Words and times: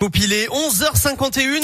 Popilé, 0.00 0.46
11h51. 0.46 1.60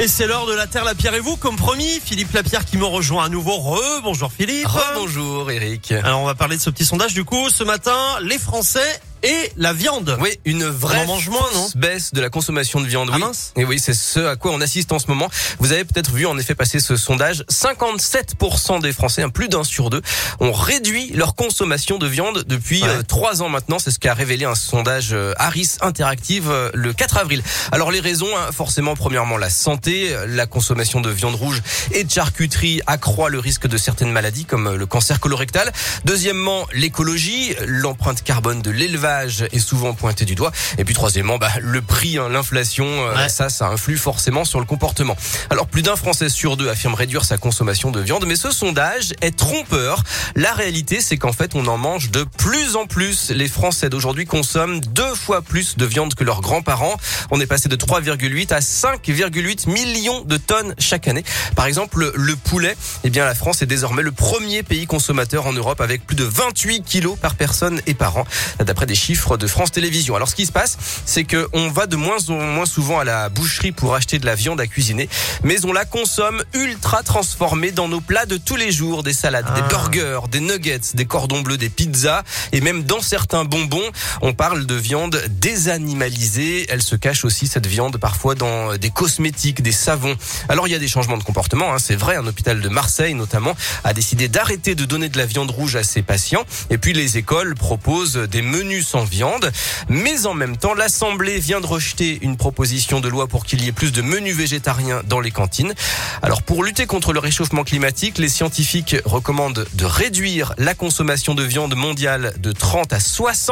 Et 0.00 0.08
c'est 0.08 0.26
l'heure 0.26 0.46
de 0.46 0.54
la 0.54 0.66
Terre, 0.66 0.82
la 0.82 0.96
Pierre 0.96 1.14
et 1.14 1.20
vous, 1.20 1.36
comme 1.36 1.54
promis. 1.54 2.00
Philippe 2.04 2.32
Lapierre 2.32 2.64
qui 2.64 2.78
me 2.78 2.84
rejoint 2.84 3.26
à 3.26 3.28
nouveau. 3.28 3.56
Re, 3.56 4.00
bonjour 4.02 4.32
Philippe. 4.32 4.66
bonjour 4.96 5.48
Eric. 5.52 5.92
Alors 5.92 6.20
on 6.20 6.24
va 6.24 6.34
parler 6.34 6.56
de 6.56 6.60
ce 6.60 6.68
petit 6.70 6.84
sondage 6.84 7.14
du 7.14 7.24
coup. 7.24 7.48
Ce 7.48 7.62
matin, 7.62 7.96
les 8.22 8.40
Français 8.40 9.00
et 9.22 9.52
la 9.56 9.72
viande. 9.72 10.16
Oui, 10.20 10.30
une 10.44 10.64
vraie 10.64 11.06
mange 11.06 11.28
moins, 11.28 11.46
non 11.54 11.68
baisse 11.74 12.12
de 12.12 12.20
la 12.20 12.30
consommation 12.30 12.80
de 12.80 12.86
viande. 12.86 13.08
Ah 13.12 13.16
oui. 13.16 13.20
mince. 13.20 13.52
Et 13.56 13.64
oui, 13.64 13.78
c'est 13.78 13.94
ce 13.94 14.20
à 14.20 14.36
quoi 14.36 14.52
on 14.52 14.60
assiste 14.60 14.92
en 14.92 14.98
ce 14.98 15.06
moment. 15.08 15.28
Vous 15.58 15.72
avez 15.72 15.84
peut-être 15.84 16.12
vu 16.12 16.26
en 16.26 16.38
effet 16.38 16.54
passer 16.54 16.80
ce 16.80 16.96
sondage. 16.96 17.44
57% 17.50 18.80
des 18.80 18.92
Français, 18.92 19.22
hein, 19.22 19.28
plus 19.28 19.48
d'un 19.48 19.64
sur 19.64 19.90
deux, 19.90 20.02
ont 20.40 20.52
réduit 20.52 21.10
leur 21.14 21.34
consommation 21.34 21.98
de 21.98 22.06
viande 22.06 22.44
depuis 22.46 22.82
Ouais. 22.82 22.88
euh, 22.88 23.02
trois 23.02 23.42
ans 23.42 23.48
maintenant. 23.48 23.78
C'est 23.78 23.90
ce 23.90 23.98
qu'a 23.98 24.14
révélé 24.14 24.44
un 24.44 24.54
sondage 24.54 25.08
euh, 25.12 25.32
Harris 25.38 25.72
Interactive 25.80 26.48
euh, 26.50 26.70
le 26.74 26.92
4 26.92 27.16
avril. 27.18 27.42
Alors 27.72 27.90
les 27.90 28.00
raisons, 28.00 28.28
hein, 28.36 28.52
forcément, 28.52 28.94
premièrement 28.94 29.36
la 29.36 29.50
santé, 29.50 30.14
la 30.28 30.46
consommation 30.46 31.00
de 31.00 31.10
viande 31.10 31.34
rouge 31.34 31.60
et 31.92 32.04
de 32.04 32.10
charcuterie 32.10 32.80
accroît 32.86 33.30
le 33.30 33.38
risque 33.38 33.66
de 33.66 33.76
certaines 33.76 34.12
maladies 34.12 34.44
comme 34.44 34.74
le 34.74 34.86
cancer 34.86 35.18
colorectal. 35.20 35.72
Deuxièmement, 36.04 36.66
l'écologie, 36.72 37.54
l'empreinte 37.66 38.22
carbone 38.22 38.62
de 38.62 38.70
l'élevage 38.70 39.07
est 39.26 39.58
souvent 39.58 39.94
pointée 39.94 40.24
du 40.24 40.34
doigt. 40.34 40.52
Et 40.78 40.84
puis 40.84 40.94
troisièmement, 40.94 41.38
bah, 41.38 41.50
le 41.60 41.82
prix, 41.82 42.18
hein, 42.18 42.28
l'inflation, 42.28 42.86
euh, 42.86 43.14
Ouais. 43.16 43.28
ça, 43.28 43.48
ça 43.48 43.66
influe 43.68 43.96
forcément 43.96 44.44
sur 44.44 44.60
le 44.60 44.66
comportement. 44.66 45.16
Alors 45.50 45.66
plus 45.66 45.82
d'un 45.82 45.96
Français 45.96 46.28
sur 46.28 46.56
deux 46.56 46.68
affirme 46.68 46.94
réduire 46.94 47.24
sa 47.24 47.38
consommation 47.38 47.90
de 47.90 48.00
viande, 48.00 48.24
mais 48.26 48.36
ce 48.36 48.50
sondage 48.50 49.14
est 49.22 49.36
trompeur. 49.36 50.02
La 50.36 50.52
réalité, 50.52 51.00
c'est 51.00 51.16
qu'en 51.16 51.32
fait, 51.32 51.54
on 51.54 51.66
en 51.66 51.78
mange 51.78 52.10
de 52.10 52.24
plus 52.24 52.76
en 52.76 52.86
plus. 52.86 53.30
Les 53.30 53.48
Français 53.48 53.88
d'aujourd'hui 53.88 54.26
consomment 54.26 54.80
deux 54.80 55.14
fois 55.14 55.42
plus 55.42 55.76
de 55.76 55.84
viande 55.86 56.14
que 56.14 56.24
leurs 56.24 56.40
grands-parents. 56.40 56.96
On 57.30 57.40
est 57.40 57.46
passé 57.46 57.68
de 57.68 57.76
3,8 57.76 58.52
à 58.52 58.60
5,8 58.60 59.68
millions 59.70 60.22
de 60.24 60.36
tonnes 60.36 60.74
chaque 60.78 61.08
année. 61.08 61.24
Par 61.56 61.66
exemple, 61.66 62.12
le 62.14 62.36
poulet, 62.36 62.76
eh 63.04 63.10
bien, 63.10 63.24
la 63.24 63.34
France 63.34 63.62
est 63.62 63.66
désormais 63.66 64.02
le 64.02 64.12
premier 64.12 64.62
pays 64.62 64.86
consommateur 64.86 65.46
en 65.46 65.52
Europe 65.52 65.80
avec 65.80 66.06
plus 66.06 66.16
de 66.16 66.24
28 66.24 66.82
kilos 66.82 67.16
par 67.20 67.34
personne 67.34 67.80
et 67.86 67.94
par 67.94 68.16
an, 68.16 68.24
d'après 68.64 68.86
des 68.86 68.94
chiffres 68.98 69.36
de 69.38 69.46
France 69.46 69.72
Télévisions. 69.72 70.16
Alors, 70.16 70.28
ce 70.28 70.34
qui 70.34 70.44
se 70.44 70.52
passe, 70.52 70.76
c'est 71.06 71.24
que 71.24 71.48
on 71.54 71.70
va 71.70 71.86
de 71.86 71.96
moins 71.96 72.28
en 72.28 72.34
moins 72.34 72.66
souvent 72.66 72.98
à 72.98 73.04
la 73.04 73.28
boucherie 73.30 73.72
pour 73.72 73.94
acheter 73.94 74.18
de 74.18 74.26
la 74.26 74.34
viande 74.34 74.60
à 74.60 74.66
cuisiner, 74.66 75.08
mais 75.42 75.64
on 75.64 75.72
la 75.72 75.84
consomme 75.84 76.42
ultra 76.52 77.02
transformée 77.02 77.70
dans 77.70 77.88
nos 77.88 78.00
plats 78.00 78.26
de 78.26 78.36
tous 78.36 78.56
les 78.56 78.72
jours, 78.72 79.02
des 79.02 79.12
salades, 79.12 79.46
Ah. 79.48 79.60
des 79.60 79.62
burgers, 79.68 80.20
des 80.30 80.40
nuggets, 80.40 80.80
des 80.94 81.06
cordons 81.06 81.40
bleus, 81.40 81.56
des 81.56 81.70
pizzas, 81.70 82.22
et 82.52 82.60
même 82.60 82.82
dans 82.82 83.00
certains 83.00 83.44
bonbons, 83.44 83.88
on 84.20 84.34
parle 84.34 84.66
de 84.66 84.74
viande 84.74 85.22
désanimalisée. 85.40 86.66
Elle 86.68 86.82
se 86.82 86.96
cache 86.96 87.24
aussi 87.24 87.46
cette 87.46 87.66
viande 87.66 87.96
parfois 87.98 88.34
dans 88.34 88.76
des 88.76 88.90
cosmétiques, 88.90 89.62
des 89.62 89.72
savons. 89.72 90.16
Alors 90.48 90.66
il 90.66 90.72
y 90.72 90.74
a 90.74 90.78
des 90.78 90.88
changements 90.88 91.18
de 91.18 91.22
comportement, 91.22 91.72
hein, 91.72 91.78
c'est 91.78 91.94
vrai. 91.96 92.16
Un 92.16 92.26
hôpital 92.26 92.60
de 92.60 92.68
Marseille 92.68 93.14
notamment 93.14 93.54
a 93.84 93.92
décidé 93.94 94.28
d'arrêter 94.28 94.74
de 94.74 94.84
donner 94.84 95.08
de 95.08 95.18
la 95.18 95.26
viande 95.26 95.50
rouge 95.50 95.76
à 95.76 95.82
ses 95.84 96.02
patients. 96.02 96.44
Et 96.70 96.78
puis 96.78 96.92
les 96.92 97.16
écoles 97.16 97.54
proposent 97.54 98.16
des 98.16 98.42
menus 98.42 98.87
sans 98.88 99.04
viande. 99.04 99.52
Mais 99.88 100.26
en 100.26 100.32
même 100.32 100.56
temps, 100.56 100.74
l'Assemblée 100.74 101.38
vient 101.38 101.60
de 101.60 101.66
rejeter 101.66 102.18
une 102.22 102.36
proposition 102.36 103.00
de 103.00 103.08
loi 103.08 103.26
pour 103.26 103.44
qu'il 103.44 103.62
y 103.62 103.68
ait 103.68 103.72
plus 103.72 103.92
de 103.92 104.00
menus 104.00 104.34
végétariens 104.34 105.02
dans 105.06 105.20
les 105.20 105.30
cantines. 105.30 105.74
Alors 106.22 106.42
pour 106.42 106.64
lutter 106.64 106.86
contre 106.86 107.12
le 107.12 107.20
réchauffement 107.20 107.64
climatique, 107.64 108.18
les 108.18 108.30
scientifiques 108.30 108.96
recommandent 109.04 109.66
de 109.74 109.84
réduire 109.84 110.54
la 110.56 110.74
consommation 110.74 111.34
de 111.34 111.42
viande 111.42 111.74
mondiale 111.74 112.32
de 112.38 112.52
30 112.52 112.92
à 112.92 113.00
60 113.00 113.48